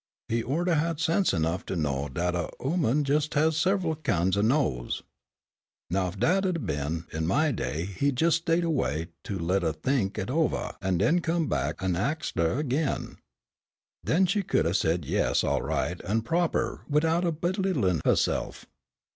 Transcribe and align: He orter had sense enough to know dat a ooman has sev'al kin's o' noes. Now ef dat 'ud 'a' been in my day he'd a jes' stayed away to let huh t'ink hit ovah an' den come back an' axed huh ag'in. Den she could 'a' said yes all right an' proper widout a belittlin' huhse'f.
He 0.29 0.41
orter 0.41 0.73
had 0.73 0.99
sense 0.99 1.31
enough 1.31 1.63
to 1.67 1.75
know 1.75 2.09
dat 2.11 2.33
a 2.33 2.49
ooman 2.59 3.05
has 3.05 3.31
sev'al 3.55 3.93
kin's 4.03 4.35
o' 4.35 4.41
noes. 4.41 5.03
Now 5.91 6.07
ef 6.07 6.17
dat 6.19 6.43
'ud 6.43 6.55
'a' 6.55 6.59
been 6.59 7.05
in 7.13 7.27
my 7.27 7.51
day 7.51 7.85
he'd 7.85 8.19
a 8.19 8.25
jes' 8.25 8.33
stayed 8.33 8.63
away 8.63 9.09
to 9.25 9.37
let 9.37 9.61
huh 9.61 9.73
t'ink 9.83 10.15
hit 10.15 10.31
ovah 10.31 10.75
an' 10.81 10.97
den 10.97 11.19
come 11.19 11.47
back 11.47 11.83
an' 11.83 11.95
axed 11.95 12.33
huh 12.35 12.57
ag'in. 12.57 13.19
Den 14.03 14.25
she 14.25 14.41
could 14.41 14.65
'a' 14.65 14.73
said 14.73 15.05
yes 15.05 15.43
all 15.43 15.61
right 15.61 16.03
an' 16.03 16.23
proper 16.23 16.81
widout 16.89 17.23
a 17.23 17.31
belittlin' 17.31 18.01
huhse'f. 18.03 18.65